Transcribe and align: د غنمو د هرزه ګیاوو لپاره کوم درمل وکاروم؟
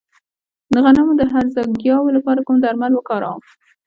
د 0.73 0.75
غنمو 0.83 1.13
د 1.17 1.23
هرزه 1.33 1.61
ګیاوو 1.81 2.15
لپاره 2.17 2.45
کوم 2.47 2.57
درمل 2.61 2.91
وکاروم؟ 2.95 3.41